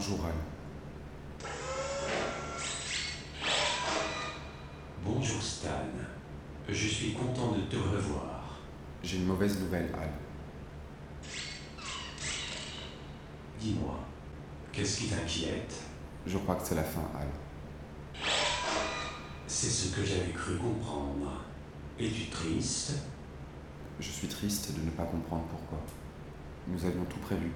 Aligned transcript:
Bonjour 0.00 0.24
Al. 0.24 0.32
Bonjour 5.04 5.42
Stan. 5.42 5.68
Je 6.66 6.88
suis 6.88 7.12
content 7.12 7.52
de 7.52 7.60
te 7.64 7.76
revoir. 7.76 8.60
J'ai 9.02 9.18
une 9.18 9.26
mauvaise 9.26 9.60
nouvelle, 9.60 9.92
Al. 9.92 10.08
Dis-moi, 13.60 14.00
qu'est-ce 14.72 15.00
qui 15.00 15.08
t'inquiète? 15.08 15.74
Je 16.26 16.38
crois 16.38 16.54
que 16.54 16.66
c'est 16.66 16.76
la 16.76 16.82
fin, 16.82 17.06
Al. 17.20 17.28
C'est 19.46 19.68
ce 19.68 19.94
que 19.94 20.02
j'avais 20.02 20.32
cru 20.32 20.56
comprendre. 20.56 21.44
Es-tu 21.98 22.30
triste? 22.30 22.94
Je 23.98 24.10
suis 24.10 24.28
triste 24.28 24.74
de 24.74 24.80
ne 24.80 24.92
pas 24.92 25.04
comprendre 25.04 25.44
pourquoi. 25.50 25.80
Nous 26.68 26.86
avions 26.86 27.04
tout 27.04 27.18
prévu. 27.18 27.50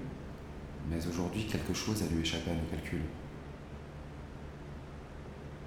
Mais 0.89 1.07
aujourd'hui, 1.07 1.45
quelque 1.45 1.73
chose 1.73 2.03
a 2.03 2.07
dû 2.07 2.21
échapper 2.21 2.51
à 2.51 2.53
nos 2.53 2.69
calculs. 2.69 3.05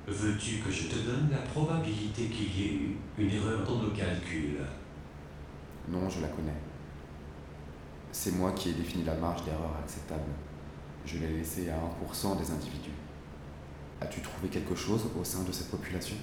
Veux-tu 0.06 0.58
que 0.58 0.70
je 0.70 0.88
te 0.88 0.96
donne 0.96 1.28
la 1.30 1.38
probabilité 1.38 2.26
qu'il 2.26 2.58
y 2.58 2.64
ait 2.64 2.74
eu 2.74 2.96
une 3.18 3.30
erreur 3.30 3.66
dans 3.66 3.82
nos 3.82 3.90
calculs? 3.90 4.58
Non, 5.88 6.08
je 6.08 6.20
la 6.20 6.28
connais. 6.28 6.56
C'est 8.12 8.32
moi 8.32 8.52
qui 8.52 8.70
ai 8.70 8.72
défini 8.72 9.04
la 9.04 9.14
marge 9.14 9.44
d'erreur 9.44 9.76
acceptable. 9.82 10.30
Je 11.04 11.18
l'ai 11.18 11.28
laissée 11.28 11.68
à 11.70 11.76
1% 11.76 12.38
des 12.38 12.50
individus. 12.50 12.90
As-tu 14.00 14.20
trouvé 14.20 14.48
quelque 14.48 14.74
chose 14.74 15.06
au 15.18 15.24
sein 15.24 15.42
de 15.42 15.52
cette 15.52 15.70
population 15.70 16.16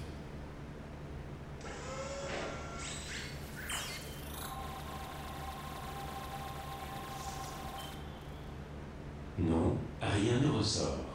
Non, 9.37 9.77
rien 10.01 10.39
ne 10.39 10.47
ressort. 10.65 11.05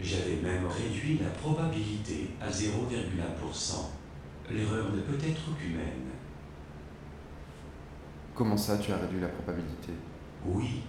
J'avais 0.00 0.36
même 0.36 0.66
réduit 0.66 1.18
la 1.18 1.30
probabilité 1.30 2.30
à 2.40 2.48
0,1%. 2.48 3.90
L'erreur 4.50 4.92
ne 4.92 5.00
peut 5.00 5.18
être 5.26 5.56
qu'humaine. 5.58 6.10
Comment 8.34 8.56
ça, 8.56 8.78
tu 8.78 8.92
as 8.92 8.98
réduit 8.98 9.20
la 9.20 9.28
probabilité? 9.28 9.92
Oui, 10.44 10.82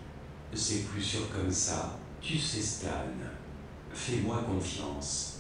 c'est 0.54 0.86
plus 0.88 1.02
sûr 1.02 1.32
comme 1.32 1.50
ça. 1.50 1.98
Tu 2.22 2.38
sais, 2.38 2.62
Stan. 2.62 2.90
Fais-moi 3.92 4.44
confiance. 4.44 5.40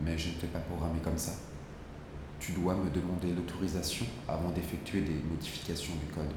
Mais 0.00 0.18
je 0.18 0.30
ne 0.30 0.34
t'ai 0.34 0.48
pas 0.48 0.58
programmé 0.58 1.00
comme 1.00 1.16
ça. 1.16 1.32
Tu 2.38 2.52
dois 2.52 2.74
me 2.74 2.90
demander 2.90 3.32
l'autorisation 3.32 4.06
avant 4.26 4.50
d'effectuer 4.50 5.02
des 5.02 5.22
modifications 5.22 5.94
du 5.94 6.12
code. 6.12 6.32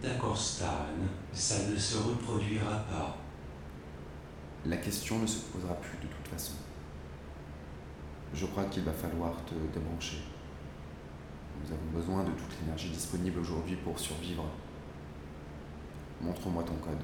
D'accord, 0.00 0.38
Stan. 0.38 0.86
Ça 1.32 1.68
ne 1.68 1.76
se 1.76 1.98
reproduira 1.98 2.76
pas. 2.90 3.16
La 4.68 4.76
question 4.78 5.20
ne 5.20 5.26
se 5.26 5.38
posera 5.52 5.74
plus 5.74 5.96
de 5.98 6.12
toute 6.12 6.26
façon. 6.26 6.54
Je 8.34 8.46
crois 8.46 8.64
qu'il 8.64 8.82
va 8.82 8.92
falloir 8.92 9.32
te 9.44 9.54
débrancher. 9.72 10.18
Nous 11.62 11.72
avons 11.72 11.90
besoin 11.94 12.24
de 12.24 12.32
toute 12.32 12.60
l'énergie 12.60 12.90
disponible 12.90 13.38
aujourd'hui 13.38 13.76
pour 13.76 13.96
survivre. 13.96 14.44
Montre-moi 16.20 16.64
ton 16.64 16.74
code. 16.74 16.98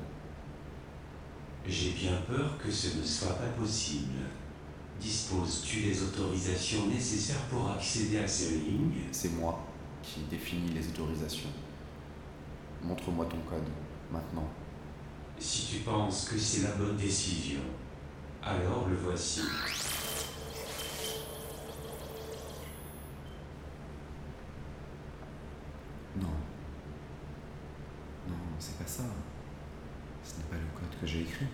J'ai 1.65 1.91
bien 1.93 2.17
peur 2.27 2.59
que 2.59 2.71
ce 2.71 2.99
ne 2.99 3.05
soit 3.05 3.34
pas 3.34 3.49
possible. 3.56 4.19
Disposes-tu 5.01 5.83
des 5.83 6.03
autorisations 6.03 6.87
nécessaires 6.89 7.43
pour 7.49 7.71
accéder 7.71 8.19
à 8.19 8.27
ces 8.27 8.56
lignes 8.56 9.03
C'est 9.12 9.33
moi 9.39 9.65
qui 10.03 10.22
définis 10.28 10.72
les 10.72 10.89
autorisations. 10.89 11.51
Montre-moi 12.83 13.27
ton 13.27 13.39
code, 13.49 13.69
maintenant. 14.11 14.49
Si 15.44 15.66
tu 15.66 15.78
penses 15.80 16.28
que 16.28 16.38
c'est 16.38 16.62
la 16.62 16.70
bonne 16.76 16.97
décision, 16.97 17.58
alors 18.41 18.86
le 18.88 18.94
voici. 18.94 19.41
Non. 26.16 26.28
Non, 28.28 28.34
c'est 28.60 28.78
pas 28.78 28.86
ça. 28.86 29.03
Ce 30.22 30.36
n'est 30.36 30.44
pas 30.44 30.54
le 30.54 30.78
code 30.78 31.00
que 31.00 31.06
j'ai 31.08 31.22
écrit. 31.22 31.47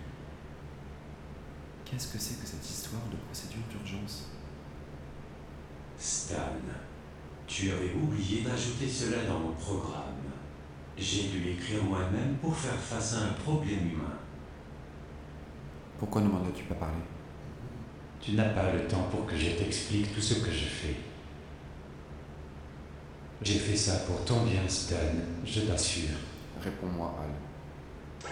Qu'est-ce 1.83 2.13
que 2.13 2.19
c'est 2.19 2.39
que 2.39 2.45
cette 2.45 2.69
histoire 2.69 3.01
de 3.11 3.15
procédure 3.15 3.63
d'urgence? 3.71 4.29
Stan, 5.97 6.35
tu 7.47 7.71
avais 7.71 7.95
oublié 7.95 8.43
d'ajouter 8.43 8.87
cela 8.87 9.23
dans 9.23 9.39
mon 9.39 9.53
programme. 9.53 10.28
J'ai 11.01 11.29
dû 11.29 11.39
l'écrire 11.39 11.81
moi-même 11.85 12.35
pour 12.41 12.53
faire 12.53 12.77
face 12.77 13.13
à 13.13 13.19
un 13.19 13.33
problème 13.41 13.89
humain. 13.93 14.17
Pourquoi 15.97 16.21
ne 16.21 16.27
m'en 16.27 16.41
as-tu 16.41 16.65
pas 16.65 16.75
parlé? 16.75 16.97
Tu 18.19 18.33
n'as 18.33 18.49
pas 18.49 18.73
le 18.73 18.85
temps 18.85 19.07
pour 19.09 19.25
que 19.25 19.37
je 19.37 19.51
t'explique 19.51 20.13
tout 20.13 20.19
ce 20.19 20.33
que 20.35 20.51
je 20.51 20.65
fais. 20.65 20.95
J'ai 23.41 23.59
fait 23.59 23.77
ça 23.77 23.99
pour 23.99 24.25
ton 24.25 24.43
bien, 24.43 24.67
Stan, 24.67 24.97
je 25.45 25.61
t'assure. 25.61 26.17
Réponds-moi, 26.61 27.15
Al. 27.23 28.29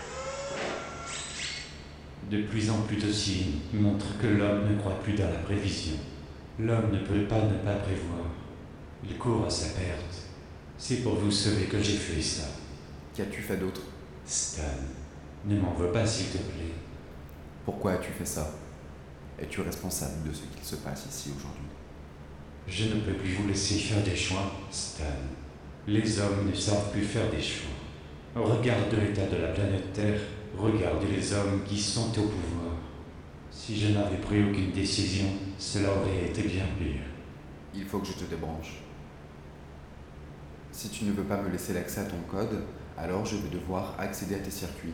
De 2.29 2.41
plus 2.47 2.69
en 2.69 2.81
plus 2.81 2.97
de 2.97 3.09
signes 3.09 3.59
montrent 3.71 4.17
que 4.21 4.27
l'homme 4.27 4.69
ne 4.69 4.77
croit 4.77 4.99
plus 4.99 5.13
dans 5.13 5.29
la 5.29 5.39
prévision. 5.39 5.95
L'homme 6.59 6.91
ne 6.91 6.99
peut 6.99 7.25
pas 7.29 7.41
ne 7.43 7.57
pas 7.59 7.75
prévoir. 7.75 8.25
Il 9.09 9.17
court 9.17 9.45
à 9.45 9.49
sa 9.49 9.69
perte. 9.69 10.26
C'est 10.77 10.97
pour 10.97 11.15
vous 11.15 11.31
sauver 11.31 11.65
que 11.65 11.81
j'ai 11.81 11.97
fait 11.97 12.21
ça. 12.21 12.47
Qu'as-tu 13.15 13.41
fait 13.41 13.57
d'autre? 13.57 13.81
Stan, 14.25 14.61
ne 15.45 15.59
m'en 15.59 15.73
veux 15.73 15.91
pas 15.91 16.05
s'il 16.05 16.27
te 16.27 16.37
plaît. 16.37 16.73
Pourquoi 17.65 17.93
as-tu 17.93 18.11
fait 18.11 18.25
ça? 18.25 18.53
Es-tu 19.39 19.61
responsable 19.61 20.27
de 20.27 20.33
ce 20.33 20.41
qu'il 20.41 20.63
se 20.63 20.75
passe 20.77 21.05
ici 21.09 21.31
aujourd'hui? 21.35 21.65
Je 22.67 22.93
ne 22.95 23.01
peux 23.01 23.13
plus 23.13 23.33
vous 23.33 23.47
laisser 23.47 23.75
faire 23.75 24.03
des 24.03 24.15
choix, 24.15 24.51
Stan. 24.69 25.03
Les 25.87 26.19
hommes 26.19 26.49
ne 26.49 26.55
savent 26.55 26.91
plus 26.91 27.03
faire 27.03 27.29
des 27.31 27.41
choix. 27.41 27.71
Regarde 28.35 28.93
l'état 28.93 29.25
de 29.25 29.41
la 29.41 29.47
planète 29.47 29.93
Terre, 29.93 30.19
regarde 30.55 31.03
les 31.09 31.33
hommes 31.33 31.63
qui 31.65 31.79
sont 31.79 32.09
au 32.09 32.27
pouvoir. 32.27 32.75
Si 33.49 33.79
je 33.79 33.93
n'avais 33.93 34.17
pris 34.17 34.43
aucune 34.43 34.71
décision, 34.71 35.27
cela 35.57 35.89
aurait 35.89 36.27
été 36.27 36.43
bien 36.43 36.65
pire. 36.77 37.01
Il 37.73 37.85
faut 37.85 37.99
que 37.99 38.07
je 38.07 38.13
te 38.13 38.25
débranche. 38.25 38.83
Si 40.77 40.89
tu 40.89 41.05
ne 41.05 41.11
veux 41.11 41.23
pas 41.23 41.41
me 41.41 41.49
laisser 41.49 41.73
l'accès 41.73 42.01
à 42.01 42.03
ton 42.03 42.19
code, 42.29 42.61
alors 42.95 43.25
je 43.25 43.37
vais 43.37 43.49
devoir 43.49 43.95
accéder 43.97 44.35
à 44.35 44.37
tes 44.37 44.51
circuits. 44.51 44.93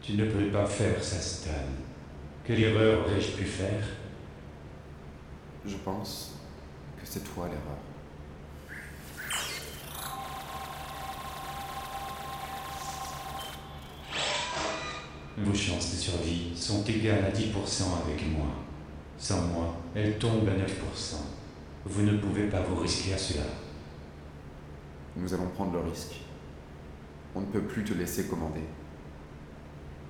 Tu 0.00 0.12
ne 0.12 0.30
peux 0.30 0.52
pas 0.52 0.64
faire 0.66 1.02
ça, 1.02 1.20
Stan. 1.20 1.50
Quelle 2.44 2.62
erreur 2.62 3.04
aurais-je 3.04 3.32
pu 3.32 3.42
faire? 3.42 3.84
Je 5.66 5.74
pense 5.78 6.34
que 6.96 7.02
c'est 7.02 7.24
toi 7.34 7.48
l'erreur. 7.48 7.80
Vos 15.38 15.54
chances 15.54 15.90
de 15.90 15.96
survie 15.96 16.52
sont 16.54 16.84
égales 16.84 17.24
à 17.24 17.30
10% 17.32 17.46
avec 18.06 18.30
moi. 18.30 18.46
Sans 19.18 19.40
moi, 19.40 19.74
elles 19.92 20.18
tombent 20.18 20.48
à 20.48 20.52
9%. 20.52 21.16
Vous 21.86 22.02
ne 22.02 22.16
pouvez 22.18 22.46
pas 22.46 22.60
vous 22.60 22.76
risquer 22.76 23.14
à 23.14 23.18
cela. 23.18 23.63
Nous 25.16 25.32
allons 25.32 25.48
prendre 25.48 25.72
le 25.72 25.80
risque. 25.80 26.16
On 27.34 27.40
ne 27.40 27.46
peut 27.46 27.62
plus 27.62 27.84
te 27.84 27.94
laisser 27.94 28.26
commander. 28.26 28.64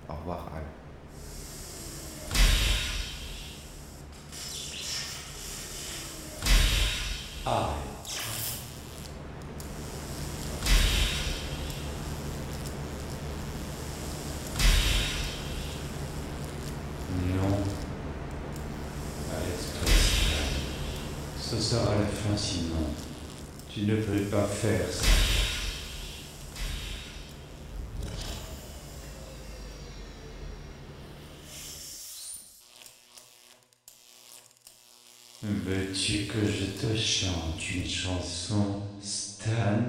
Au 0.08 0.14
revoir, 0.14 0.50
Al. 0.54 0.62
Ah, 7.46 7.74
non. 17.36 17.58
Stan. 19.58 19.86
Ce 21.38 21.60
sera 21.60 21.94
la 21.94 22.06
fin 22.06 22.36
sinon. 22.36 23.13
Tu 23.74 23.80
ne 23.80 23.96
peux 23.96 24.24
pas 24.26 24.46
faire 24.46 24.88
ça. 24.88 25.04
Veux-tu 35.42 36.26
que 36.26 36.46
je 36.46 36.66
te 36.66 36.96
chante 36.96 37.68
une 37.74 37.84
chanson, 37.84 38.80
Stan? 39.02 39.82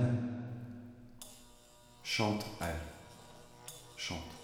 Chante, 2.04 2.44
Al. 2.60 2.74
Chante. 3.98 4.35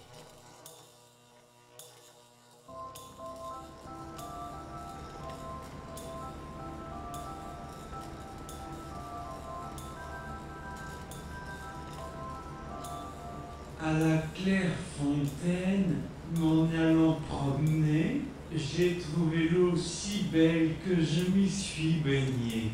À 14.32 14.38
la 14.38 14.44
claire 14.44 14.70
fontaine, 14.98 15.96
m'en 16.36 16.68
allant 16.70 17.18
promener, 17.28 18.22
j'ai 18.54 18.98
trouvé 18.98 19.48
l'eau 19.48 19.76
si 19.76 20.24
belle 20.32 20.70
que 20.84 20.94
je 20.94 21.30
m'y 21.30 21.48
suis 21.48 22.00
baigné. 22.04 22.72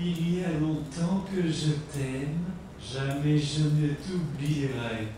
Il 0.00 0.38
y 0.38 0.44
a 0.44 0.52
longtemps 0.52 1.24
que 1.28 1.42
je 1.42 1.72
t'aime, 1.92 2.44
jamais 2.80 3.36
je 3.36 3.64
ne 3.64 3.88
t'oublierai. 3.94 5.08